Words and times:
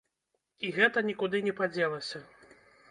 І 0.67 0.71
гэта 0.79 1.05
нікуды 1.11 1.45
не 1.49 1.57
падзелася. 1.61 2.25